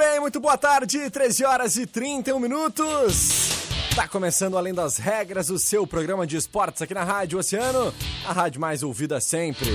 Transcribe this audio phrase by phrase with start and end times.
[0.00, 3.50] Bem, muito boa tarde, 13 horas e 31 minutos.
[3.94, 7.92] Tá começando Além das Regras, o seu programa de esportes aqui na Rádio Oceano,
[8.26, 9.68] a rádio mais ouvida sempre.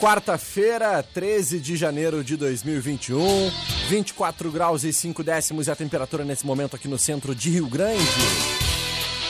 [0.00, 3.50] Quarta-feira, 13 de janeiro de 2021,
[3.88, 7.66] 24 graus e 5 décimos e a temperatura nesse momento aqui no centro de Rio
[7.66, 8.04] Grande.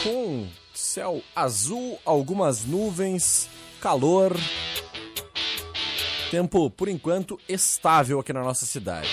[0.03, 3.49] Com céu azul, algumas nuvens,
[3.81, 4.37] calor.
[6.33, 9.09] Tempo, por enquanto, estável aqui na nossa cidade.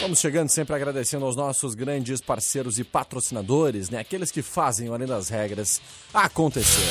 [0.00, 3.98] Vamos chegando sempre agradecendo aos nossos grandes parceiros e patrocinadores, né?
[3.98, 5.82] Aqueles que fazem Além das Regras
[6.14, 6.88] acontecer.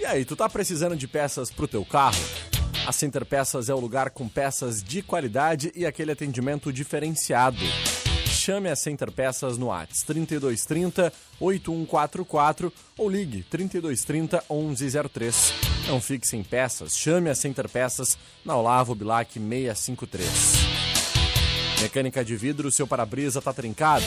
[0.00, 2.47] E aí, tu tá precisando de peças pro teu carro?
[2.88, 7.58] A Center Peças é o lugar com peças de qualidade e aquele atendimento diferenciado.
[8.24, 15.52] Chame a Center Peças no Whats 3230 8144 ou ligue 3230 1103.
[15.86, 20.30] Não fique sem peças, chame a Center Peças na Olavo Bilac 653.
[21.82, 24.06] Mecânica de vidro, seu para-brisa tá trincado?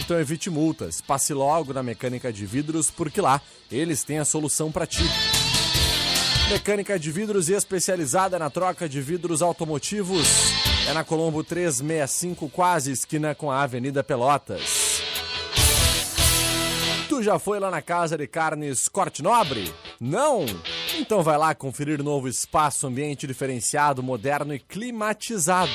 [0.00, 1.00] Então evite multas.
[1.00, 3.40] Passe logo na Mecânica de Vidros, porque lá
[3.70, 5.04] eles têm a solução para ti.
[6.48, 10.28] Mecânica de vidros especializada na troca de vidros automotivos.
[10.88, 15.02] É na Colombo 365, quase esquina com a Avenida Pelotas.
[17.08, 19.74] Tu já foi lá na Casa de Carnes Corte Nobre?
[20.00, 20.46] Não?
[20.96, 25.72] Então vai lá conferir novo espaço, ambiente diferenciado, moderno e climatizado.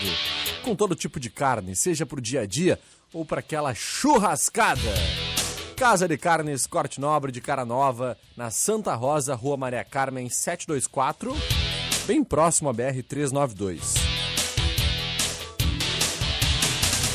[0.64, 2.80] Com todo tipo de carne, seja para o dia a dia
[3.14, 4.80] ou para aquela churrascada.
[5.82, 11.36] Casa de Carnes Corte Nobre de Cara Nova, na Santa Rosa, Rua Maria Carmen 724,
[12.06, 13.96] bem próximo à BR 392.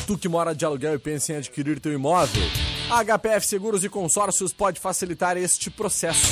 [0.05, 2.43] Tu que mora de aluguel e pensa em adquirir teu imóvel,
[2.91, 6.27] a HPF Seguros e Consórcios pode facilitar este processo.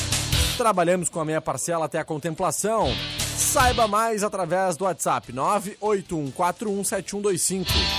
[0.57, 2.89] Trabalhamos com a meia parcela até a contemplação.
[3.37, 7.94] Saiba mais através do WhatsApp 981417125.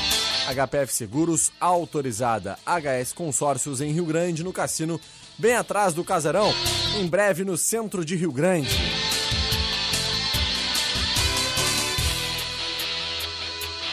[0.46, 5.00] HPF Seguros, autorizada HS Consórcios em Rio Grande, no Cassino,
[5.36, 6.52] bem atrás do Casarão,
[6.98, 8.70] em breve no centro de Rio Grande.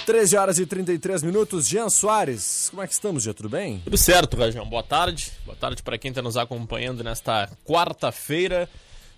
[0.06, 2.68] Treze horas e 33 minutos, Jean Soares.
[2.70, 3.34] Como é que estamos, Jean?
[3.34, 3.80] Tudo bem?
[3.80, 4.66] Tudo certo, Rajão.
[4.66, 5.32] Boa tarde.
[5.46, 8.70] Boa tarde para quem está nos acompanhando nesta quarta-feira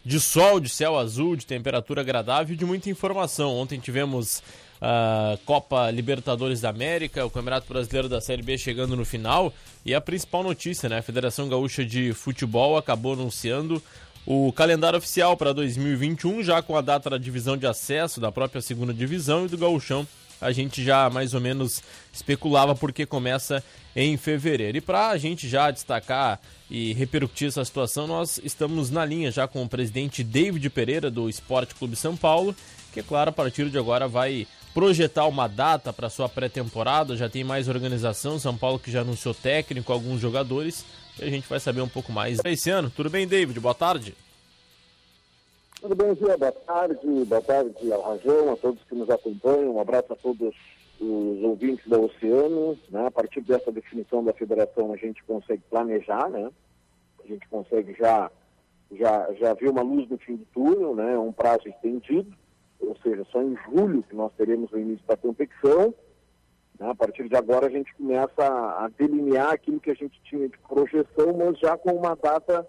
[0.05, 3.55] de sol, de céu azul, de temperatura agradável e de muita informação.
[3.57, 4.43] Ontem tivemos
[4.81, 9.53] a Copa Libertadores da América, o Campeonato Brasileiro da Série B chegando no final
[9.85, 10.99] e a principal notícia, né?
[10.99, 13.81] A Federação Gaúcha de Futebol acabou anunciando
[14.25, 18.61] o calendário oficial para 2021, já com a data da divisão de acesso da própria
[18.61, 20.07] segunda divisão e do Gauchão.
[20.41, 21.81] A gente já mais ou menos
[22.11, 23.63] especulava porque começa
[23.95, 24.77] em fevereiro.
[24.77, 29.47] E para a gente já destacar e repercutir essa situação, nós estamos na linha já
[29.47, 32.53] com o presidente David Pereira do Esporte Clube São Paulo,
[32.91, 37.29] que, é claro, a partir de agora vai projetar uma data para sua pré-temporada, já
[37.29, 40.85] tem mais organização, São Paulo que já anunciou técnico, alguns jogadores,
[41.17, 42.89] e a gente vai saber um pouco mais esse ano.
[42.89, 43.57] Tudo bem, David?
[43.57, 44.13] Boa tarde.
[45.79, 46.35] Tudo bem, Zé?
[46.35, 50.53] Boa tarde, boa tarde ao Rajão, a todos que nos acompanham, um abraço a todos
[50.99, 53.07] os ouvintes da Oceano, né?
[53.07, 56.49] A partir dessa definição da federação a gente consegue planejar, né?
[57.23, 58.29] A gente consegue já,
[58.91, 61.17] já, já ver uma luz no fim do túnel, né?
[61.17, 62.35] Um prazo estendido,
[62.79, 65.93] ou seja, só em julho que nós teremos o início da competição.
[66.79, 66.89] Né?
[66.89, 70.47] A partir de agora a gente começa a, a delinear aquilo que a gente tinha
[70.47, 72.67] de projeção, mas já com uma data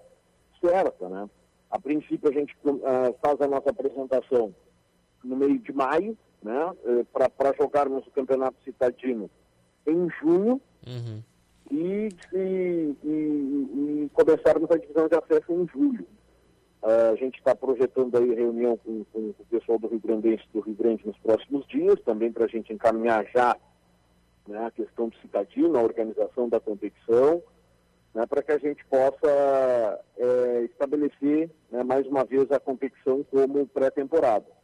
[0.60, 1.28] certa, né?
[1.70, 4.54] A princípio a gente uh, faz a nossa apresentação
[5.24, 6.66] no meio de maio, né?
[6.84, 9.28] Uh, Para jogarmos o campeonato citadino
[9.86, 11.20] em junho Uhum.
[11.72, 16.06] e, e, e, e começarmos a divisão de acesso em julho.
[16.82, 20.74] A gente está projetando aí reunião com, com, o pessoal do Rio Grande do Rio
[20.74, 23.56] Grande nos próximos dias, também para a gente encaminhar já
[24.46, 27.42] né, a questão do cidadino, a organização da competição,
[28.14, 33.66] né, para que a gente possa é, estabelecer né, mais uma vez a competição como
[33.66, 34.55] pré-temporada.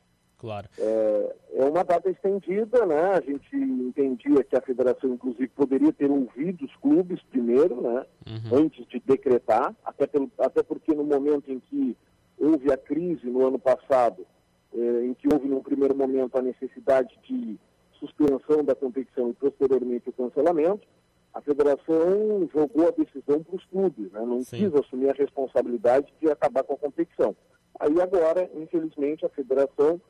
[0.43, 0.69] Claro.
[0.77, 3.13] É, é, uma data estendida, né?
[3.13, 8.05] A gente entendia que a federação, inclusive, poderia ter ouvido os clubes primeiro, né?
[8.27, 8.65] Uhum.
[8.65, 11.97] Antes de decretar, até, pelo, até porque no momento em que
[12.37, 14.27] houve a crise no ano passado,
[14.75, 17.57] é, em que houve no primeiro momento a necessidade de
[18.01, 20.89] suspensão da competição e posteriormente o cancelamento,
[21.33, 24.23] a federação jogou a decisão para os clubes, né?
[24.27, 24.57] não Sim.
[24.57, 27.37] quis assumir a responsabilidade de acabar com a competição.
[27.79, 30.01] Aí agora, infelizmente, a federação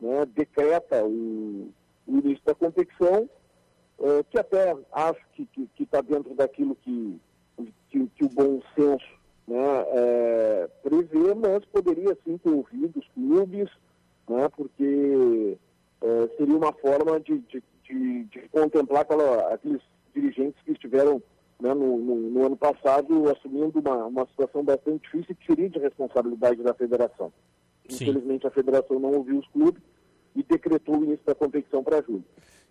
[0.00, 1.70] né, decreta o,
[2.06, 3.28] o, início da competição,
[4.00, 5.48] é, que até acho que
[5.78, 7.20] está tá dentro daquilo que,
[7.88, 13.70] que, que, o bom senso né, é, prevê, mas poderia sim ter ouvido os clubes,
[14.28, 15.58] né, porque
[16.00, 19.82] é, seria uma forma de, de, de, de contemplar aquela, aqueles
[20.14, 21.22] dirigentes que estiveram
[21.60, 25.78] né, no, no, no, ano passado assumindo uma, uma situação bastante difícil que seria de
[25.78, 27.32] responsabilidade da federação.
[27.92, 28.04] Sim.
[28.04, 29.82] Infelizmente a federação não ouviu os clubes
[30.34, 32.24] e decretou o início da competição para julho.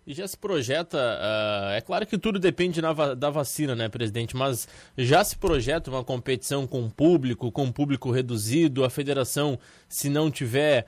[0.06, 4.34] E já se projeta, uh, é claro que tudo depende na, da vacina, né, presidente?
[4.34, 9.58] Mas já se projeta uma competição com público, com público reduzido, a federação,
[9.88, 10.86] se não tiver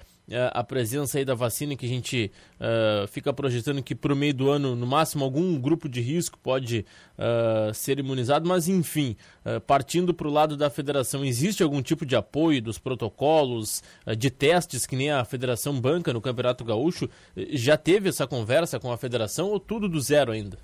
[0.52, 2.30] a presença aí da vacina que a gente
[2.60, 6.38] uh, fica projetando que para o meio do ano, no máximo, algum grupo de risco
[6.38, 6.86] pode
[7.18, 12.06] uh, ser imunizado, mas enfim, uh, partindo para o lado da federação, existe algum tipo
[12.06, 13.82] de apoio dos protocolos
[14.16, 17.08] de testes que nem a federação banca no Campeonato Gaúcho?
[17.50, 20.58] Já teve essa conversa com a federação ou tudo do zero ainda?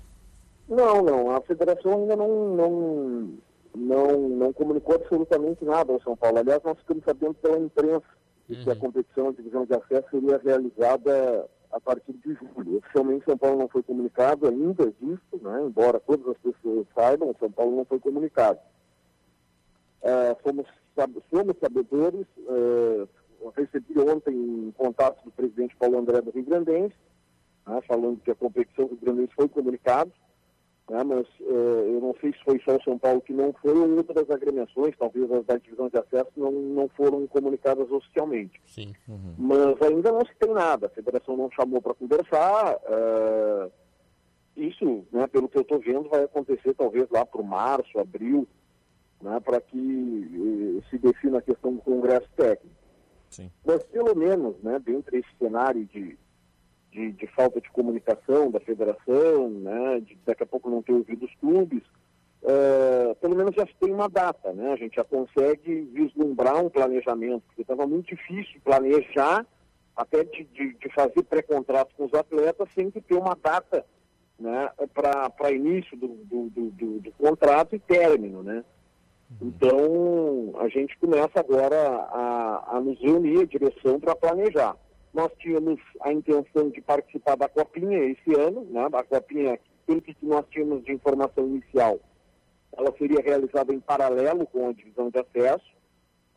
[0.67, 3.29] Não, não, a federação ainda não, não,
[3.75, 6.37] não, não comunicou absolutamente nada ao São Paulo.
[6.37, 8.18] Aliás, nós ficamos sabendo pela imprensa
[8.57, 8.63] uhum.
[8.63, 12.77] que a competição, a divisão de acesso seria realizada a partir de julho.
[12.77, 15.63] Oficialmente São Paulo não foi comunicado ainda disso, né?
[15.65, 18.59] embora todas as pessoas saibam, São Paulo não foi comunicado.
[20.01, 20.65] É, fomos,
[21.29, 23.07] somos sabedores, é,
[23.55, 26.95] recebi ontem um contato do presidente Paulo André do Rio Grandense,
[27.67, 30.11] né, falando que a competição do Rio Grandense foi comunicado,
[30.89, 33.77] né, mas uh, eu não sei se foi só o São Paulo que não foi
[33.77, 38.59] ou outras agremiações, talvez as da divisão de acesso, não, não foram comunicadas oficialmente.
[38.65, 38.93] Sim.
[39.07, 39.35] Uhum.
[39.37, 42.75] Mas ainda não se tem nada, a federação não chamou para conversar.
[42.77, 43.71] Uh,
[44.57, 48.47] isso, né, pelo que eu estou vendo, vai acontecer talvez lá para março, abril,
[49.21, 52.75] né, para que uh, se defina a questão do congresso técnico.
[53.29, 53.51] Sim.
[53.63, 56.17] Mas pelo menos, né, dentro desse cenário de
[56.91, 61.25] de, de, falta de comunicação da federação, né, de daqui a pouco não ter ouvido
[61.25, 61.83] os clubes,
[62.43, 64.73] uh, pelo menos já tem uma data, né?
[64.73, 69.45] A gente já consegue vislumbrar um planejamento, porque estava muito difícil planejar
[69.95, 73.85] até de, de, de fazer pré-contrato com os atletas sem que ter uma data
[74.39, 78.63] né, para início do, do, do, do, contrato e término, né?
[79.29, 79.47] Uhum.
[79.47, 84.75] Então, a gente começa agora a, a nos reunir, a direção, para planejar.
[85.13, 88.87] Nós tínhamos a intenção de participar da Copinha esse ano, né?
[88.93, 91.99] A Copinha, pelo que nós tínhamos de informação inicial,
[92.77, 95.65] ela seria realizada em paralelo com a divisão de acesso.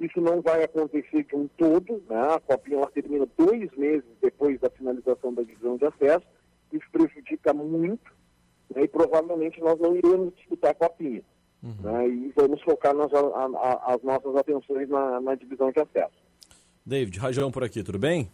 [0.00, 2.34] Isso não vai acontecer de um todo, né?
[2.34, 6.26] A Copinha ela termina dois meses depois da finalização da divisão de acesso.
[6.72, 8.10] Isso prejudica muito
[8.74, 8.84] né?
[8.84, 11.22] e provavelmente nós não iremos disputar a Copinha.
[11.62, 11.76] Uhum.
[11.82, 12.08] Né?
[12.08, 16.22] E vamos focar nas, a, a, as nossas atenções na, na divisão de acesso.
[16.84, 18.28] David, Rajão por aqui, tudo bem?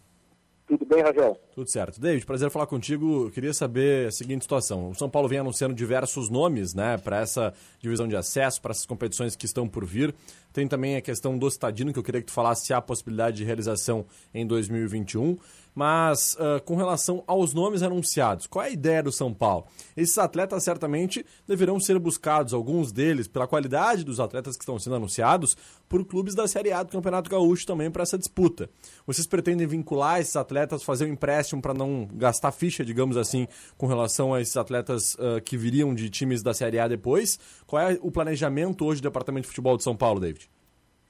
[0.69, 1.35] Tudo bem, Rajão?
[1.55, 1.99] Tudo certo.
[1.99, 3.25] David, prazer falar contigo.
[3.25, 4.91] Eu queria saber a seguinte situação.
[4.91, 8.85] O São Paulo vem anunciando diversos nomes né, para essa divisão de acesso, para essas
[8.85, 10.13] competições que estão por vir.
[10.53, 13.37] Tem também a questão do estadino, que eu queria que tu falasse se há possibilidade
[13.37, 15.39] de realização em 2021.
[15.79, 19.65] Mas uh, com relação aos nomes anunciados, qual é a ideia do São Paulo?
[19.95, 24.97] Esses atletas certamente deverão ser buscados, alguns deles, pela qualidade dos atletas que estão sendo
[24.97, 25.55] anunciados,
[25.87, 28.69] por clubes da Série A do Campeonato Gaúcho também para essa disputa.
[29.07, 33.87] Vocês pretendem vincular esses atletas, fazer um empréstimo para não gastar ficha, digamos assim, com
[33.87, 37.39] relação a esses atletas uh, que viriam de times da Série A depois?
[37.65, 40.49] Qual é o planejamento hoje do Departamento de Futebol de São Paulo, David?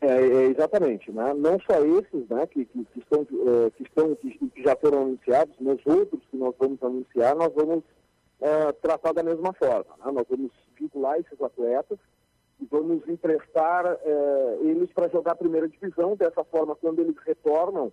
[0.02, 1.34] É, é, exatamente, né?
[1.34, 5.02] não só esses né, que, que, que estão, uh, que, estão que, que, já foram
[5.02, 9.94] anunciados, mas outros que nós vamos anunciar, nós vamos uh, tratar da mesma forma.
[9.98, 10.12] Né?
[10.14, 12.00] Nós vamos vincular esses atletas
[12.62, 16.16] e vamos emprestar uh, eles para jogar a primeira divisão.
[16.16, 17.92] Dessa forma, quando eles retornam,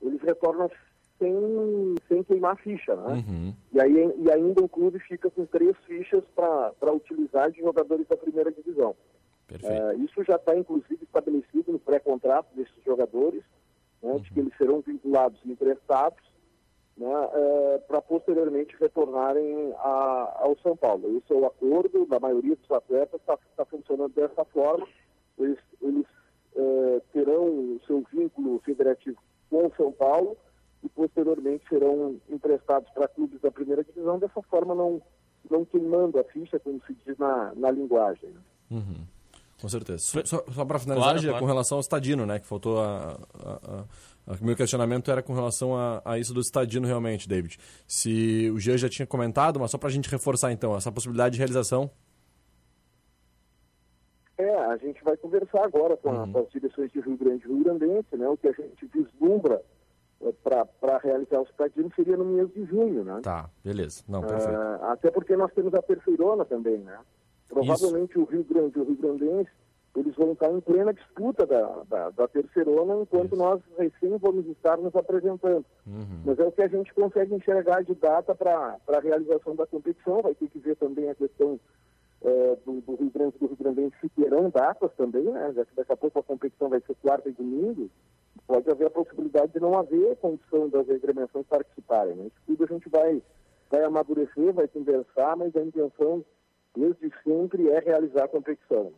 [0.00, 0.70] eles retornam
[1.18, 2.94] sem, sem queimar ficha.
[2.94, 3.24] Né?
[3.28, 3.54] Uhum.
[3.72, 8.16] E, aí, e ainda o clube fica com três fichas para utilizar de jogadores da
[8.16, 8.94] primeira divisão.
[9.50, 13.42] Uh, isso já está, inclusive, estabelecido no pré-contrato desses jogadores,
[14.02, 14.18] né, uhum.
[14.20, 16.22] de que eles serão vinculados e emprestados
[16.96, 21.16] né, uh, para posteriormente retornarem a, ao São Paulo.
[21.16, 24.86] Esse é o acordo da maioria dos atletas, está tá funcionando dessa forma.
[25.38, 26.06] Eles, eles
[26.54, 29.16] uh, terão o seu vínculo federativo
[29.48, 30.36] com o São Paulo
[30.82, 35.00] e posteriormente serão emprestados para clubes da primeira divisão, dessa forma não,
[35.50, 38.30] não queimando a ficha, como se diz na, na linguagem.
[38.30, 38.40] Né?
[38.70, 39.06] Uhum.
[39.60, 39.98] Com certeza.
[39.98, 41.38] Só, só, só para finalizar, claro, claro.
[41.40, 42.38] com relação ao Estadino, né?
[42.38, 43.84] Que faltou a, a,
[44.26, 47.58] a, O meu questionamento era com relação a, a isso do Estadino realmente, David.
[47.86, 51.32] Se o Jean já tinha comentado, mas só para a gente reforçar então, essa possibilidade
[51.32, 51.90] de realização.
[54.38, 56.32] É, a gente vai conversar agora com, uhum.
[56.32, 58.28] com as direções de Rio Grande e Rio Grandense, né?
[58.28, 59.60] O que a gente vislumbra
[60.20, 63.20] é, para realizar o Estadino seria no mês de junho, né?
[63.24, 64.04] Tá, beleza.
[64.08, 64.56] Não, perfeito.
[64.56, 66.96] Uh, até porque nós temos a Terceirona também, né?
[67.48, 68.20] Provavelmente Isso.
[68.20, 69.50] o Rio Grande e o Rio Grandense,
[69.96, 73.36] eles vão estar em plena disputa da, da, da terceirona, enquanto Isso.
[73.36, 75.64] nós recém vamos estar nos apresentando.
[75.86, 76.22] Uhum.
[76.24, 80.22] Mas é o que a gente consegue enxergar de data para a realização da competição.
[80.22, 81.58] Vai ter que ver também a questão
[82.22, 85.52] é, do, do, Rio Grande e do Rio Grandense se terão datas também, né?
[85.54, 87.90] Já que daqui a pouco a competição vai ser quarta e domingo,
[88.46, 92.14] pode haver a possibilidade de não haver condição das agremiações participarem.
[92.14, 92.26] Né?
[92.26, 93.22] Isso tudo a gente vai,
[93.70, 96.24] vai amadurecer, vai conversar, mas a intenção
[96.76, 98.92] desde sempre é realizar a competição.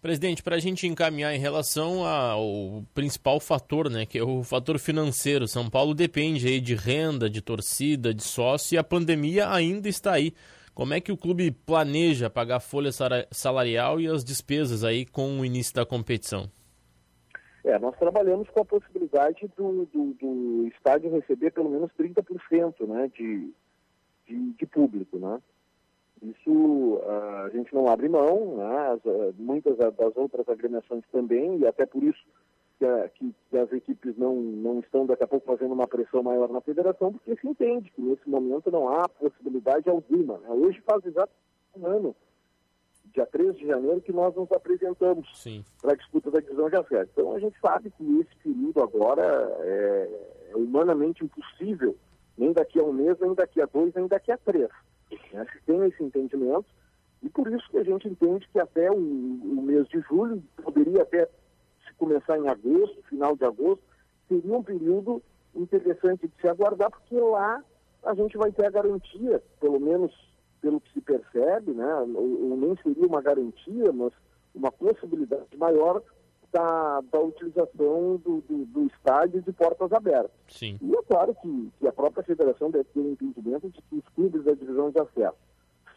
[0.00, 4.78] Presidente, para a gente encaminhar em relação ao principal fator, né, que é o fator
[4.78, 9.88] financeiro, São Paulo depende aí de renda, de torcida, de sócio e a pandemia ainda
[9.88, 10.32] está aí.
[10.74, 12.90] Como é que o clube planeja pagar a folha
[13.32, 16.50] salarial e as despesas aí com o início da competição?
[17.64, 23.10] É, nós trabalhamos com a possibilidade do, do, do estádio receber pelo menos 30% né,
[23.16, 23.52] de,
[24.28, 25.40] de, de público, né?
[26.22, 28.92] Isso ah, a gente não abre mão, né?
[28.92, 32.24] As, ah, muitas das outras agremiações também, e até por isso
[32.78, 36.48] que, que, que, as equipes não, não estão daqui a pouco fazendo uma pressão maior
[36.48, 40.38] na federação, porque se entende que nesse momento não há possibilidade alguma.
[40.38, 40.50] Né?
[40.50, 41.32] Hoje faz exato
[41.76, 42.16] um ano,
[43.14, 45.28] dia 13 de janeiro, que nós nos apresentamos
[45.80, 47.10] para a disputa da divisão de acesso.
[47.12, 49.22] Então a gente sabe que esse período agora
[49.60, 50.10] é,
[50.50, 51.96] é humanamente impossível,
[52.36, 54.70] nem daqui a um mês, nem daqui a dois, nem daqui a três.
[55.32, 55.46] Né?
[55.66, 56.66] Tem esse entendimento,
[57.22, 61.02] e por isso que a gente entende que até o, o mês de julho, poderia
[61.02, 61.26] até
[61.86, 63.82] se começar em agosto, final de agosto,
[64.28, 65.22] seria um período
[65.54, 67.62] interessante de se aguardar, porque lá
[68.04, 70.12] a gente vai ter a garantia, pelo menos
[70.60, 74.12] pelo que se percebe, né, ou, ou nem seria uma garantia, mas
[74.54, 76.02] uma possibilidade maior
[76.56, 80.30] da, da utilização do, do, do, estádio de portas abertas.
[80.48, 80.78] Sim.
[80.80, 84.08] E é claro que, que a própria federação deve ter um entendimento de que os
[84.14, 85.36] clubes da divisão de acesso,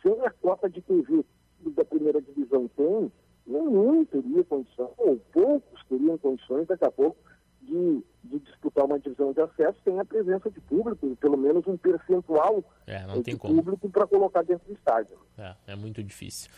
[0.03, 1.23] sem a cota de TV
[1.63, 3.11] que da primeira divisão tem,
[3.47, 7.17] nenhum teria condição, ou poucos teriam condições daqui a pouco
[7.61, 11.77] de, de, disputar uma divisão de acesso sem a presença de público, pelo menos um
[11.77, 15.17] percentual é, de público para colocar dentro do estádio.
[15.37, 16.49] É, é muito difícil.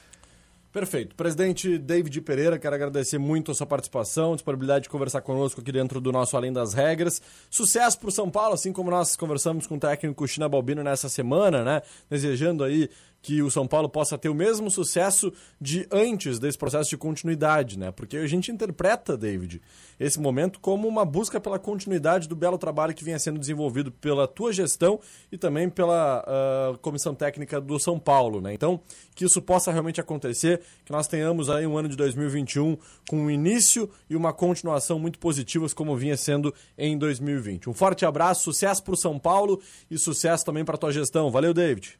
[0.71, 1.13] Perfeito.
[1.15, 5.99] Presidente David Pereira, quero agradecer muito a sua participação, disponibilidade de conversar conosco aqui dentro
[5.99, 7.21] do nosso Além das Regras.
[7.49, 11.09] Sucesso para o São Paulo, assim como nós conversamos com o técnico China Balbino nessa
[11.09, 11.81] semana, né?
[12.09, 12.89] Desejando aí
[13.21, 17.77] que o São Paulo possa ter o mesmo sucesso de antes desse processo de continuidade,
[17.77, 17.91] né?
[17.91, 19.61] Porque a gente interpreta, David,
[19.99, 24.27] esse momento como uma busca pela continuidade do belo trabalho que vinha sendo desenvolvido pela
[24.27, 24.99] tua gestão
[25.31, 26.25] e também pela
[26.73, 28.53] uh, comissão técnica do São Paulo, né?
[28.53, 28.81] Então,
[29.13, 33.29] que isso possa realmente acontecer, que nós tenhamos aí um ano de 2021 com um
[33.29, 37.69] início e uma continuação muito positivas como vinha sendo em 2020.
[37.69, 41.29] Um forte abraço, sucesso para o São Paulo e sucesso também para a tua gestão.
[41.29, 41.99] Valeu, David.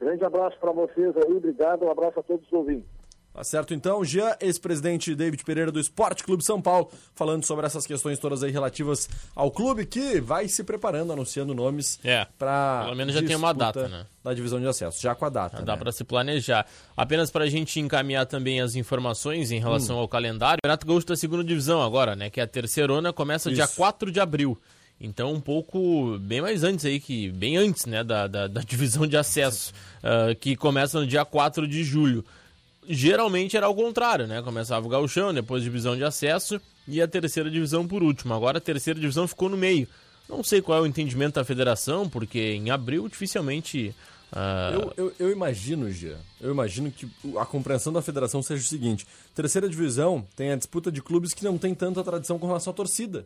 [0.00, 2.98] Grande abraço para vocês aí, obrigado, um abraço a todos os ouvintes.
[3.38, 7.86] Tá certo então, Jean, ex-presidente David Pereira do Esporte Clube São Paulo, falando sobre essas
[7.86, 12.96] questões todas aí relativas ao clube que vai se preparando, anunciando nomes é, para pelo
[12.96, 14.06] menos já tem uma data, né?
[14.24, 15.62] Da divisão de acesso, já com a data.
[15.62, 15.78] Dá né?
[15.78, 16.66] para se planejar.
[16.96, 20.00] Apenas para a gente encaminhar também as informações em relação hum.
[20.00, 20.58] ao calendário.
[20.64, 22.30] Renato Gaúcho da segunda divisão agora, né?
[22.30, 23.54] Que é a terceirona começa Isso.
[23.54, 24.58] dia 4 de abril.
[25.00, 29.06] Então, um pouco bem mais antes aí, que bem antes né, da, da, da divisão
[29.06, 32.24] de acesso, uh, que começa no dia 4 de julho.
[32.88, 34.42] Geralmente era ao contrário, né?
[34.42, 38.32] Começava o gauchão, depois divisão de acesso e a terceira divisão por último.
[38.32, 39.86] Agora a terceira divisão ficou no meio.
[40.28, 43.94] Não sei qual é o entendimento da federação, porque em abril dificilmente...
[44.32, 44.74] Uh...
[44.74, 49.06] Eu, eu, eu, imagino, Gia, eu imagino que a compreensão da federação seja o seguinte:
[49.34, 52.74] terceira divisão tem a disputa de clubes que não tem tanta tradição com relação à
[52.74, 53.24] torcida.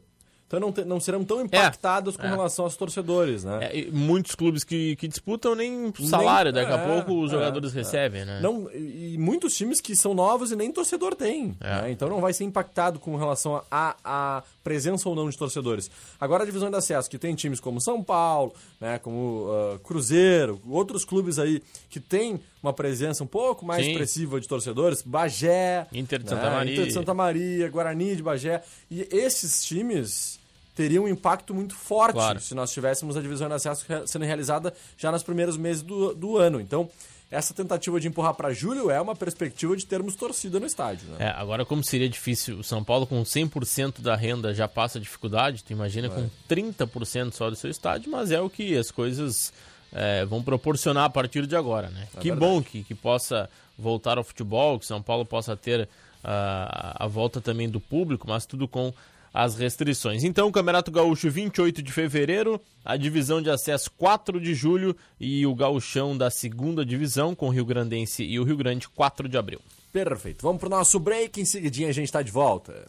[0.52, 2.28] Então não, te, não serão tão impactados com é.
[2.28, 3.71] relação aos torcedores, né?
[3.73, 8.26] É, muitos clubes que, que disputam nem salário, nem, daqui a pouco os jogadores recebem,
[8.26, 8.38] né?
[8.42, 11.90] Não, e muitos times que são novos e nem torcedor tem, né?
[11.90, 15.90] Então não vai ser impactado com relação a, a presença ou não de torcedores.
[16.21, 20.61] Agora a divisão de acesso, que tem times como São Paulo, né, como uh, Cruzeiro,
[20.68, 23.92] outros clubes aí que tem uma presença um pouco mais Sim.
[23.92, 28.23] expressiva de torcedores, Bagé, Inter de Santa né, Maria, Inter de Santa Maria, Guarani de
[28.23, 30.42] Bagé, e esses times
[30.75, 32.41] teriam um impacto muito forte claro.
[32.41, 36.38] se nós tivéssemos a divisão de acesso sendo realizada já nos primeiros meses do, do
[36.38, 36.61] ano.
[36.61, 36.88] Então,
[37.31, 41.09] essa tentativa de empurrar para julho é uma perspectiva de termos torcida no estádio.
[41.09, 41.17] Né?
[41.21, 45.64] É, agora, como seria difícil, o São Paulo com 100% da renda já passa dificuldade,
[45.64, 46.11] tu imagina é.
[46.11, 49.52] com 30% só do seu estádio, mas é o que as coisas
[49.93, 51.88] é, vão proporcionar a partir de agora.
[51.88, 52.07] Né?
[52.14, 52.41] É que verdade.
[52.41, 53.49] bom que, que possa
[53.79, 55.88] voltar ao futebol, que São Paulo possa ter uh,
[56.25, 58.93] a volta também do público, mas tudo com
[59.33, 60.25] as restrições.
[60.25, 65.47] Então, o Campeonato Gaúcho 28 de fevereiro, a divisão de acesso 4 de julho e
[65.47, 69.39] o Gauchão da segunda divisão com o Rio Grandense e o Rio Grande 4 de
[69.39, 69.61] abril.
[69.93, 70.43] Perfeito.
[70.43, 72.89] Vamos para o nosso break, em seguidinha a gente está de volta.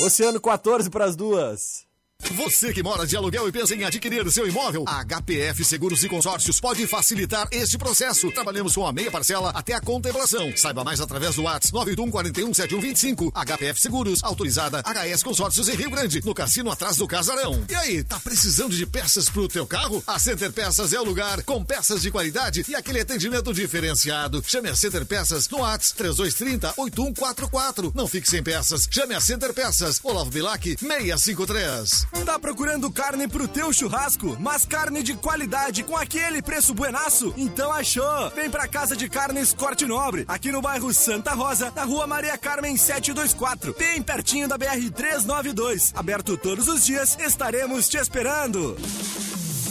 [0.00, 1.87] Oceano 14 para as duas.
[2.32, 6.08] Você que mora de aluguel e pensa em adquirir seu imóvel, a HPF Seguros e
[6.08, 8.30] Consórcios pode facilitar este processo.
[8.32, 10.52] Trabalhamos com a meia parcela até a contemplação.
[10.56, 13.32] Saiba mais através do WhatsApp 91 41 7125.
[13.32, 17.64] HPF Seguros, autorizada HS Consórcios em Rio Grande, no cassino atrás do Casarão.
[17.68, 20.02] E aí, tá precisando de peças pro teu carro?
[20.06, 24.42] A Center Peças é o lugar, com peças de qualidade e aquele atendimento diferenciado.
[24.46, 27.92] Chame a Center Peças no WhatsApp 3230 8144.
[27.94, 28.88] Não fique sem peças.
[28.90, 30.00] Chame a Center Peças.
[30.02, 32.07] Olavo Bilac 653.
[32.24, 37.32] Tá procurando carne pro teu churrasco, mas carne de qualidade com aquele preço buenaço?
[37.36, 38.30] Então achou!
[38.30, 42.36] Vem pra Casa de Carnes Corte Nobre, aqui no bairro Santa Rosa, na rua Maria
[42.36, 45.92] Carmen 724, bem pertinho da BR 392.
[45.94, 48.76] Aberto todos os dias, estaremos te esperando.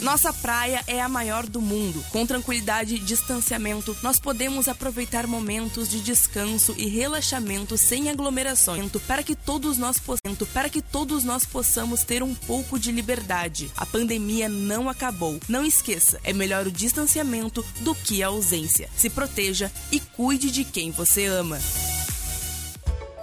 [0.02, 2.04] Nossa praia é a maior do mundo.
[2.10, 9.22] Com tranquilidade e distanciamento, nós podemos aproveitar momentos de descanso e relaxamento sem aglomerações para
[9.22, 10.00] que todos nós
[10.52, 13.70] para que todos nós possamos ter um pouco de liberdade.
[13.76, 15.40] A pandemia não acabou.
[15.48, 18.88] Não esqueça, é melhor o distanciamento do que a ausência.
[18.96, 21.58] Se proteja e cuide de quem você ama.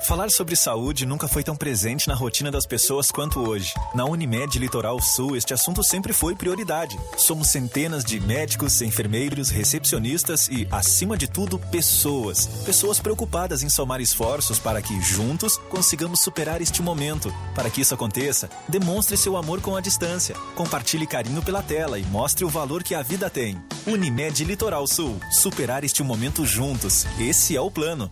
[0.06, 3.74] Falar sobre saúde nunca foi tão presente na rotina das pessoas quanto hoje.
[3.96, 6.96] Na Unimed Litoral Sul, este assunto sempre foi prioridade.
[7.18, 12.46] Somos centenas de médicos, enfermeiros, recepcionistas e, acima de tudo, pessoas.
[12.64, 17.34] Pessoas preocupadas em somar esforços para que, juntos, consigamos superar este momento.
[17.56, 20.36] Para que isso aconteça, demonstre seu amor com a distância.
[20.54, 23.60] Compartilhe carinho pela tela e mostre o valor que a vida tem.
[23.88, 25.20] Unimed Litoral Sul.
[25.32, 27.08] Superar este momento juntos.
[27.20, 28.12] Esse é o plano.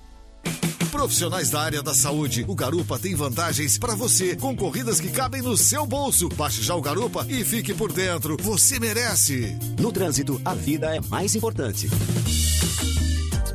[0.92, 5.42] Profissionais da área da saúde, o Garupa tem vantagens para você, com corridas que cabem
[5.42, 6.30] no seu bolso.
[6.30, 8.38] Baixe já o Garupa e fique por dentro.
[8.42, 9.58] Você merece.
[9.80, 11.90] No trânsito, a vida é mais importante.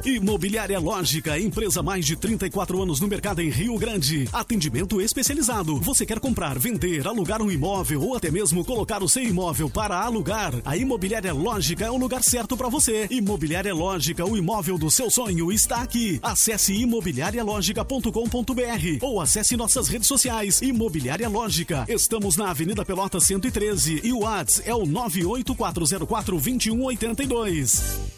[0.08, 4.26] Imobiliária Lógica, empresa mais de 34 anos no mercado em Rio Grande.
[4.32, 5.78] Atendimento especializado.
[5.80, 10.00] Você quer comprar, vender, alugar um imóvel ou até mesmo colocar o seu imóvel para
[10.00, 10.54] alugar?
[10.64, 13.06] A Imobiliária Lógica é o lugar certo para você.
[13.10, 16.18] Imobiliária Lógica, o imóvel do seu sonho está aqui.
[16.22, 20.62] Acesse imobiliarialogica.com.br ou acesse nossas redes sociais.
[20.62, 21.84] Imobiliária Lógica.
[21.86, 28.17] Estamos na Avenida Pelota 113 e o WhatsApp é o 98404 2182.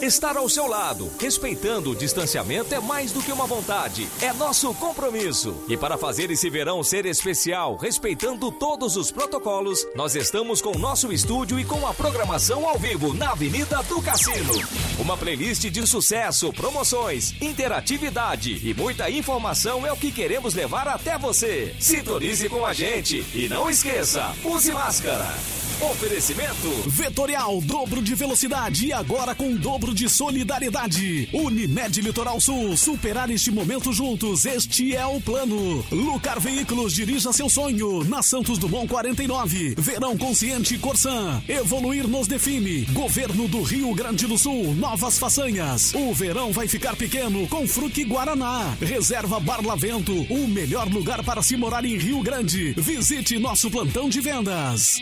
[0.00, 4.72] Estar ao seu lado, respeitando o distanciamento, é mais do que uma vontade, é nosso
[4.74, 5.64] compromisso.
[5.68, 10.78] E para fazer esse verão ser especial, respeitando todos os protocolos, nós estamos com o
[10.78, 14.52] nosso estúdio e com a programação ao vivo na Avenida do Cassino.
[15.00, 21.18] Uma playlist de sucesso, promoções, interatividade e muita informação é o que queremos levar até
[21.18, 21.74] você.
[21.80, 25.34] Sintonize com a gente e não esqueça, use máscara.
[25.80, 31.28] Oferecimento Vetorial, dobro de velocidade e agora com dobro de solidariedade.
[31.32, 35.84] Unimed Litoral Sul, superar este momento juntos, este é o plano.
[35.92, 39.76] Lucar Veículos, dirija seu sonho, na Santos Dumont 49.
[39.78, 42.84] Verão Consciente Corsan, evoluir nos define.
[42.86, 45.94] Governo do Rio Grande do Sul, novas façanhas.
[45.94, 48.76] O verão vai ficar pequeno com Fruque Guaraná.
[48.80, 52.72] Reserva Barlavento, o melhor lugar para se morar em Rio Grande.
[52.72, 54.98] Visite nosso plantão de vendas.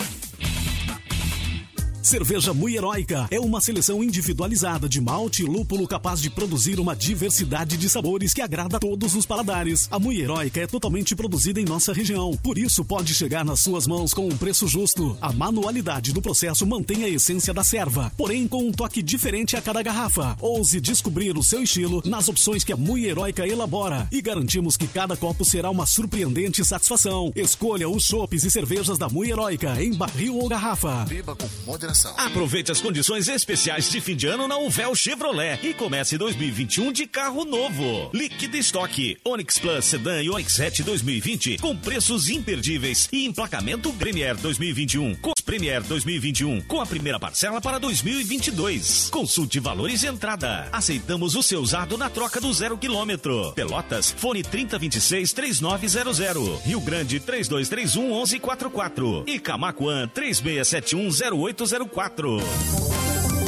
[2.06, 6.94] Cerveja Mui Heróica é uma seleção individualizada de malte e lúpulo capaz de produzir uma
[6.94, 9.88] diversidade de sabores que agrada a todos os paladares.
[9.90, 13.88] A Mui Heróica é totalmente produzida em nossa região, por isso pode chegar nas suas
[13.88, 15.18] mãos com um preço justo.
[15.20, 19.60] A manualidade do processo mantém a essência da serva, porém com um toque diferente a
[19.60, 20.36] cada garrafa.
[20.40, 24.86] Ouse descobrir o seu estilo nas opções que a Mui Heróica elabora e garantimos que
[24.86, 27.32] cada copo será uma surpreendente satisfação.
[27.34, 31.04] Escolha os chopes e cervejas da Mui Heróica em barril ou garrafa.
[31.08, 31.95] Beba com moderação.
[32.16, 37.06] Aproveite as condições especiais de fim de ano na Uvel Chevrolet e comece 2021 de
[37.06, 38.10] carro novo.
[38.12, 44.36] Líquido estoque, Onix Plus Sedan e Onix Hatch 2020 com preços imperdíveis e emplacamento Premier
[44.36, 49.08] 2021 com Premier 2021 com a primeira parcela para 2022.
[49.10, 50.68] Consulte valores de entrada.
[50.72, 53.52] Aceitamos o seu usado na troca do zero quilômetro.
[53.52, 56.62] Pelotas, fone 3026 3900.
[56.64, 62.38] Rio Grande 3231 1144 e Camacuã 3671 0804.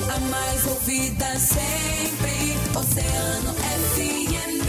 [0.09, 3.55] A mais ouvida sempre, Oceano
[3.91, 4.69] FM.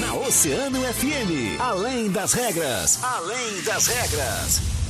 [0.00, 4.81] Na Oceano FM, além das regras, além das regras.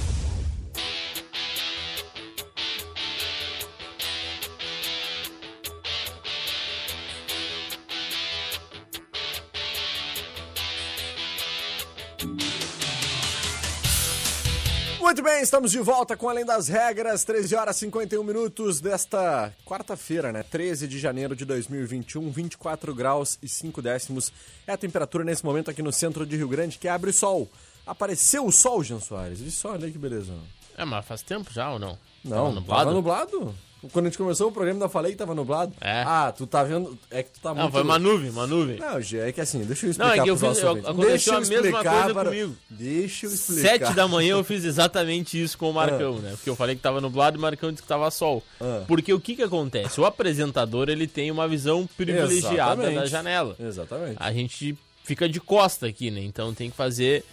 [15.00, 19.52] Muito bem, estamos de volta com Além das Regras, 13 horas e 51 minutos desta
[19.66, 20.42] quarta-feira, né?
[20.44, 24.32] 13 de janeiro de 2021, 24 graus e 5 décimos
[24.66, 27.50] é a temperatura nesse momento aqui no centro de Rio Grande, que abre sol.
[27.85, 29.40] Apareceu o sol, Jean Soares.
[29.40, 30.32] Viu só, olha que beleza.
[30.78, 31.98] É, mas faz tempo já ou não?
[32.24, 32.85] Não, Tava nublado?
[32.85, 33.54] tava nublado.
[33.90, 35.73] Quando a gente começou o programa, eu falei que tava nublado.
[35.81, 36.03] É.
[36.07, 36.97] Ah, tu tá vendo.
[37.11, 37.73] É que tu tá Não, muito.
[37.73, 38.79] foi uma nuvem, uma nuvem.
[38.79, 40.14] Não, é que assim, deixa eu explicar.
[40.16, 42.57] Não, é que eu fiz- eu- aconteceu a mesma coisa para- comigo.
[42.71, 43.62] Deixa eu explicar.
[43.62, 46.31] Sete da manhã eu fiz exatamente isso com o Marcão, né?
[46.33, 48.42] Porque eu falei que tava nublado e o Marcão disse que tava sol.
[48.61, 48.85] Ah.
[48.87, 50.01] Porque o que que acontece?
[50.01, 52.95] O apresentador, ele tem uma visão privilegiada Exatamente.
[52.95, 53.57] da janela.
[53.59, 54.16] Exatamente.
[54.18, 56.21] A gente fica de costa aqui, né?
[56.23, 57.25] Então tem que fazer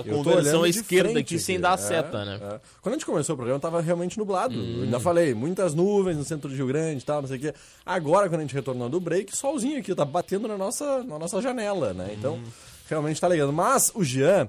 [0.00, 2.38] a conversão à esquerda frente aqui sem dar É, seta, né?
[2.42, 2.60] é.
[2.82, 4.54] Quando a gente começou o programa, tava realmente nublado.
[4.58, 4.82] Hum.
[4.84, 7.54] Ainda falei, muitas nuvens no centro de Rio Grande e tal, não sei o quê.
[7.84, 11.40] Agora, quando a gente retornou do break, solzinho aqui, tá batendo na nossa, na nossa
[11.40, 12.14] janela, né?
[12.18, 12.44] Então, Hum.
[12.88, 13.52] realmente tá ligando.
[13.52, 14.48] Mas o Jean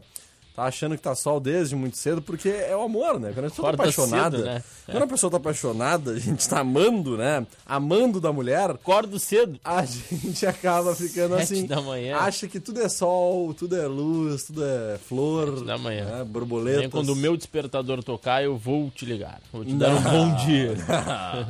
[0.58, 3.32] tá achando que tá sol desde muito cedo, porque é o amor, né?
[3.32, 4.64] Quando a pessoa tá Acorda apaixonada, cedo, né?
[4.88, 7.46] quando a pessoa tá apaixonada, a gente tá amando, né?
[7.64, 9.60] Amando da mulher, Acordo cedo.
[9.64, 11.68] a gente acaba ficando Sete assim.
[11.68, 12.18] da manhã.
[12.18, 15.64] Acha que tudo é sol, tudo é luz, tudo é flor.
[15.64, 16.06] da manhã.
[16.06, 16.24] Né?
[16.24, 16.82] Borboletas.
[16.82, 19.40] Nem quando o meu despertador tocar, eu vou te ligar.
[19.54, 20.74] Vou te dar um bom dia.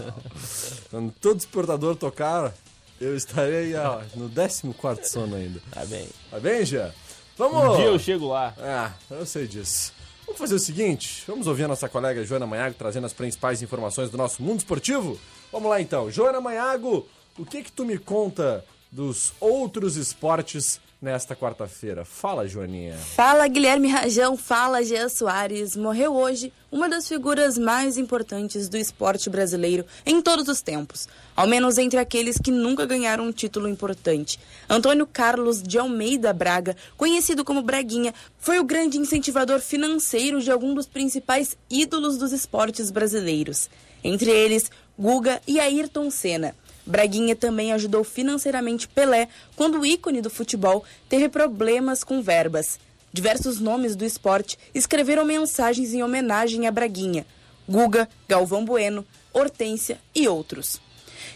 [0.92, 2.54] Quando todo despertador tocar,
[3.00, 4.30] eu estarei ó, no
[4.74, 5.62] 14 sono ainda.
[5.72, 6.10] Tá bem.
[6.30, 6.92] Tá bem, Jean?
[7.38, 7.74] Vamos!
[7.74, 8.54] Um dia eu chego lá.
[8.60, 9.94] Ah, eu sei disso.
[10.26, 14.10] Vamos fazer o seguinte, vamos ouvir a nossa colega Joana Manhago trazendo as principais informações
[14.10, 15.18] do nosso mundo esportivo?
[15.52, 16.12] Vamos lá então.
[16.12, 22.04] Joana Manhago, o que que tu me conta dos outros esportes nesta quarta-feira?
[22.04, 22.96] Fala, Joaninha.
[22.96, 25.76] Fala Guilherme Rajão, fala Jean Soares.
[25.76, 31.48] Morreu hoje uma das figuras mais importantes do esporte brasileiro em todos os tempos, ao
[31.48, 34.40] menos entre aqueles que nunca ganharam um título importante.
[34.70, 40.76] Antônio Carlos de Almeida Braga, conhecido como Braguinha, foi o grande incentivador financeiro de alguns
[40.76, 43.70] dos principais ídolos dos esportes brasileiros,
[44.04, 46.56] entre eles Guga e Ayrton Senna.
[46.88, 52.80] Braguinha também ajudou financeiramente Pelé quando o ícone do futebol teve problemas com verbas.
[53.12, 57.26] Diversos nomes do esporte escreveram mensagens em homenagem a Braguinha.
[57.68, 60.80] Guga, Galvão Bueno, Hortência e outros.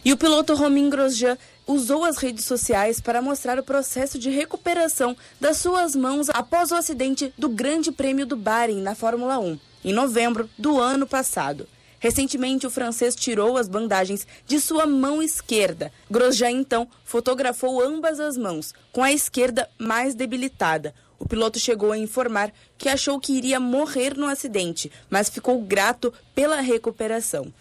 [0.06, 1.38] E o piloto Romain Grosjean
[1.68, 6.76] usou as redes sociais para mostrar o processo de recuperação das suas mãos após o
[6.76, 11.68] acidente do Grande Prêmio do Bahrein na Fórmula 1, em novembro do ano passado.
[12.02, 15.92] Recentemente, o francês tirou as bandagens de sua mão esquerda.
[16.10, 20.96] Grosjean, então, fotografou ambas as mãos, com a esquerda mais debilitada.
[21.20, 26.12] O piloto chegou a informar que achou que iria morrer no acidente, mas ficou grato
[26.34, 27.54] pela recuperação.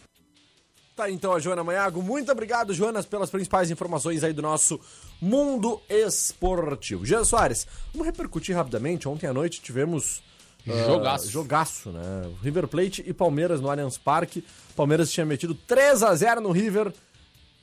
[0.96, 2.02] Tá então a Joana Manhago.
[2.02, 4.80] Muito obrigado, Joanas, pelas principais informações aí do nosso
[5.20, 7.04] mundo esportivo.
[7.04, 9.06] Jean Soares, vamos repercutir rapidamente.
[9.06, 10.22] Ontem à noite tivemos.
[10.68, 11.30] Ah, Jogaço.
[11.30, 12.30] jogaço, né?
[12.42, 14.44] River Plate e Palmeiras no Allianz Parque.
[14.76, 16.92] Palmeiras tinha metido 3 a 0 no River,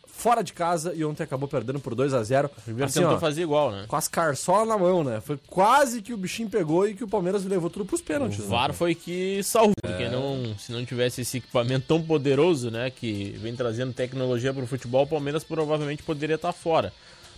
[0.08, 3.16] fora de casa, e ontem acabou perdendo por 2 a 0 O River Assim, tentou
[3.18, 3.86] ó, fazer igual, né?
[3.88, 5.22] Com as carçolas na mão, né?
[5.22, 8.40] Foi quase que o bichinho pegou e que o Palmeiras levou tudo pros pênaltis.
[8.40, 8.48] O né?
[8.50, 9.88] VAR foi que salvou, É.
[9.88, 14.64] porque não, se não tivesse esse equipamento tão poderoso, né, que vem trazendo tecnologia para
[14.64, 16.92] o futebol, o Palmeiras provavelmente poderia estar fora.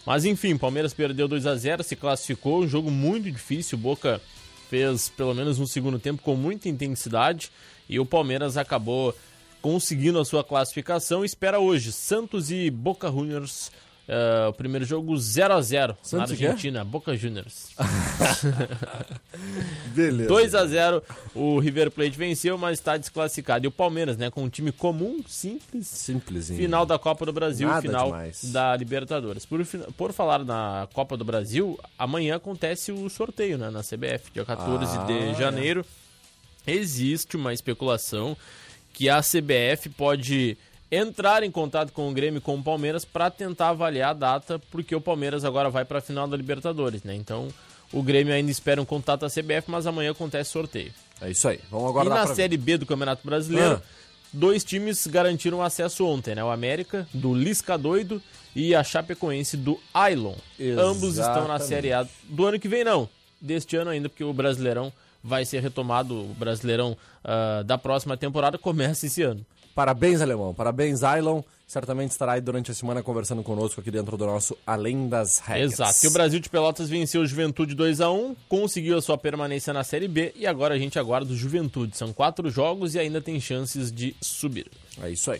[0.06, 4.22] Mas enfim, o Palmeiras perdeu 2 a 0 se classificou, um jogo muito difícil, Boca
[4.69, 7.51] fez pelo menos no segundo tempo com muita intensidade
[7.89, 9.15] e o Palmeiras acabou
[9.62, 11.25] conseguindo a sua classificação.
[11.25, 13.71] Espera hoje Santos e Boca Juniors.
[14.12, 16.22] Eh, o primeiro jogo 0 a 0 na?
[16.24, 17.69] Argentina, Boca Juniors.
[19.93, 20.28] Beleza.
[20.28, 21.04] 2 a 0
[21.36, 23.65] o River Plate venceu, mas está desclassificado.
[23.65, 26.60] E o Palmeiras, né, com um time comum, simples, Simplesinho.
[26.60, 28.52] final da Copa do Brasil, Nada final demais.
[28.52, 29.45] da Libertadores.
[29.45, 29.63] Por,
[29.95, 34.98] por falar na Copa do Brasil, amanhã acontece o sorteio, né, na CBF, dia 14
[34.98, 35.86] Ah, de janeiro.
[36.65, 38.36] Existe uma especulação
[38.91, 40.58] que a CBF pode
[40.91, 44.60] entrar em contato com o Grêmio e com o Palmeiras para tentar avaliar a data,
[44.71, 47.13] porque o Palmeiras agora vai para a final da Libertadores, né?
[47.15, 47.47] Então,
[47.93, 50.91] o Grêmio ainda espera um contato da CBF, mas amanhã acontece sorteio.
[51.21, 51.60] É isso aí.
[51.69, 52.36] Vamos E aguardar na pra ver.
[52.36, 53.82] Série B do Campeonato Brasileiro, Ah.
[54.34, 56.43] dois times garantiram acesso ontem, né?
[56.43, 58.21] O América, do Lisca Doido,
[58.56, 60.34] e a Chapecoense, do Ailon.
[60.78, 61.63] Ambos estão na Exatamente.
[61.67, 63.08] Série A do ano que vem, não.
[63.39, 64.91] Deste ano ainda, porque o Brasileirão
[65.23, 66.15] vai ser retomado.
[66.15, 69.45] O Brasileirão ah, da próxima temporada começa esse ano.
[69.80, 70.54] Parabéns, Alemão.
[70.54, 71.42] Parabéns, Ailon.
[71.65, 75.72] Certamente estará aí durante a semana conversando conosco aqui dentro do nosso Além das Regras.
[75.72, 76.00] Exato.
[76.04, 79.72] E o Brasil de Pelotas venceu o Juventude 2 a 1 conseguiu a sua permanência
[79.72, 81.96] na Série B e agora a gente aguarda o Juventude.
[81.96, 84.70] São quatro jogos e ainda tem chances de subir.
[85.02, 85.39] É isso aí.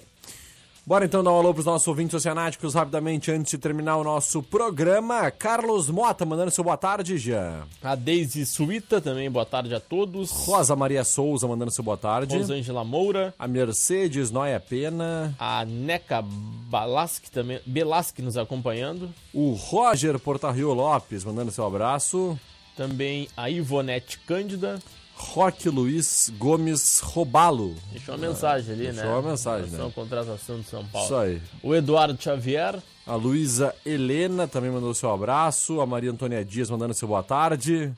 [0.90, 4.42] Bora então dar um alô pros nossos ouvintes oceanáticos rapidamente antes de terminar o nosso
[4.42, 5.30] programa.
[5.30, 7.62] Carlos Mota mandando seu boa tarde, já.
[7.80, 10.32] A Deise Suíta também, boa tarde a todos.
[10.32, 12.36] Rosa Maria Souza mandando seu boa tarde.
[12.36, 13.36] Rosângela Moura.
[13.38, 15.36] A Mercedes Noia Pena.
[15.38, 19.14] A Neca Balasque também, Belasque nos acompanhando.
[19.32, 22.36] O Roger Portarrio Lopes mandando seu abraço.
[22.76, 24.80] Também a Ivonete Cândida.
[25.22, 27.76] Roque Luiz Gomes Robalo.
[27.92, 28.94] Deixou uma mensagem ali, né?
[28.94, 29.92] Deixou uma mensagem, Relação né?
[29.94, 31.06] contratação de São Paulo.
[31.06, 31.42] Isso aí.
[31.62, 32.82] O Eduardo Xavier.
[33.06, 35.82] A Luísa Helena também mandou seu abraço.
[35.82, 37.92] A Maria Antônia Dias mandando seu boa tarde.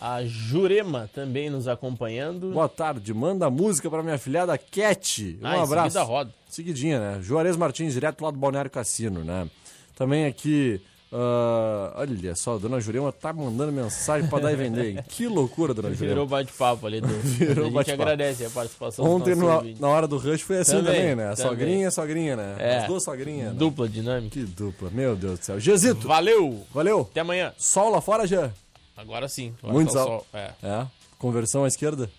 [0.00, 2.52] A Jurema também nos acompanhando.
[2.52, 3.12] Boa tarde.
[3.14, 5.38] Manda música pra minha filhada Cat.
[5.42, 5.90] Um Ah, abraço.
[5.90, 6.34] seguida roda.
[6.48, 7.22] Seguidinha, né?
[7.22, 9.48] Juarez Martins, direto lá do Balneário Cassino, né?
[9.94, 10.80] Também aqui.
[11.12, 15.02] Ah, olha só, a dona Jurema tá mandando mensagem pra dar e vender.
[15.08, 16.08] Que loucura, dona Jurema.
[16.14, 17.00] Virou bate-papo ali.
[17.00, 17.06] Do...
[17.22, 20.92] Virou a gente agradece a participação Ontem, no- na hora do rush, foi assim também,
[20.94, 21.34] Também, né?
[21.34, 21.36] também.
[21.50, 22.56] Sogrinha, sogrinha, né?
[22.58, 22.76] É.
[22.78, 23.52] As duas sogrinhas.
[23.52, 23.58] né?
[23.58, 24.30] Dupla dinâmica.
[24.34, 25.60] Que dupla, meu Deus do céu.
[25.60, 26.66] Gesito, Valeu!
[26.74, 27.02] valeu.
[27.10, 27.52] Até amanhã.
[27.56, 28.50] Sol lá fora já?
[28.96, 29.54] Agora sim.
[29.58, 30.26] Agora Muito tá o sol.
[30.34, 30.50] É.
[30.62, 30.86] É.
[31.18, 32.10] Conversão à esquerda?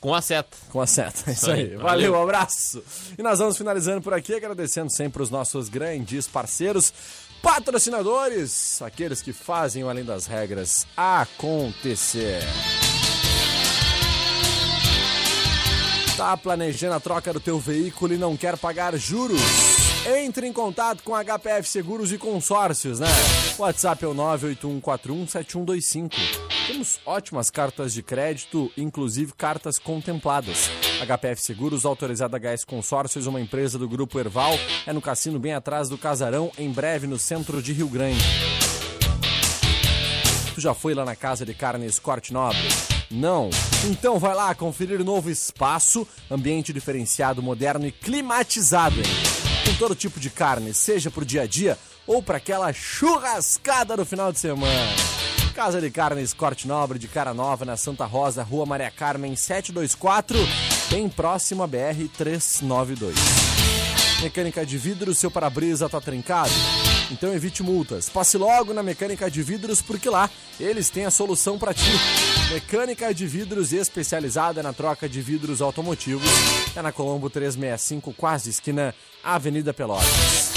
[0.00, 0.56] Com a seta.
[0.70, 1.30] Com a seta.
[1.30, 1.66] É isso Isso aí, aí.
[1.76, 1.82] valeu.
[1.82, 2.82] Valeu, um abraço.
[3.18, 6.92] E nós vamos finalizando por aqui, agradecendo sempre os nossos grandes parceiros,
[7.44, 12.40] patrocinadores, aqueles que fazem o Além das Regras acontecer.
[16.16, 19.42] Tá planejando a troca do teu veículo e não quer pagar juros?
[20.06, 23.08] Entre em contato com HPF Seguros e Consórcios, né?
[23.58, 26.12] WhatsApp é o 981417125.
[26.66, 30.70] Temos ótimas cartas de crédito, inclusive cartas contempladas.
[31.00, 35.88] HPF Seguros, autorizada HS Consórcios, uma empresa do Grupo Erval, é no cassino bem atrás
[35.88, 38.24] do Casarão, em breve no centro de Rio Grande.
[40.54, 42.68] Tu já foi lá na casa de carnes Corte Nobre?
[43.10, 43.50] Não?
[43.84, 49.02] Então vai lá conferir novo espaço, ambiente diferenciado, moderno e climatizado.
[49.66, 51.76] Com todo tipo de carne, seja pro dia a dia
[52.06, 54.92] ou para aquela churrascada no final de semana.
[55.54, 60.36] Casa de Carnes Corte Nobre de Cara Nova, na Santa Rosa, Rua Maria Carmen 724,
[60.94, 63.16] bem próximo à BR 392.
[64.22, 66.52] Mecânica de vidros, seu para-brisa tá trincado?
[67.10, 68.08] Então evite multas.
[68.08, 71.90] Passe logo na Mecânica de Vidros porque lá eles têm a solução para ti.
[72.52, 76.30] Mecânica de vidros especializada na troca de vidros automotivos.
[76.76, 80.52] É na Colombo 365, quase esquina Avenida Pelotas.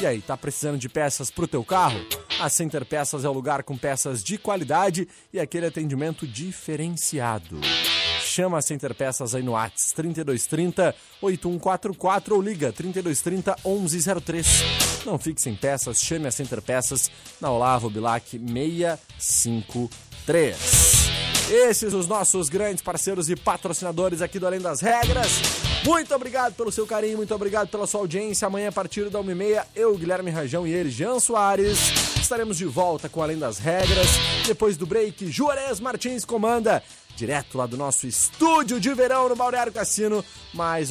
[0.00, 2.00] E aí, tá precisando de peças pro teu carro?
[2.40, 7.60] A Center Peças é o lugar com peças de qualidade e aquele atendimento diferenciado.
[8.32, 14.46] Chama a Center Peças aí no Whats 3230 8144 ou liga 3230 1103.
[15.04, 20.56] Não fique sem peças, chame a Center Peças na Olavo Bilac 653.
[21.50, 25.28] Esses os nossos grandes parceiros e patrocinadores aqui do Além das Regras.
[25.84, 28.46] Muito obrigado pelo seu carinho, muito obrigado pela sua audiência.
[28.46, 33.10] Amanhã, a partir da 1h30, eu, Guilherme Rajão e ele, Jean Soares, estaremos de volta
[33.10, 34.08] com Além das Regras.
[34.46, 36.82] Depois do break, Juarez Martins comanda,
[37.16, 40.24] direto lá do nosso estúdio de verão no Balneário Cassino.
[40.52, 40.90] Mais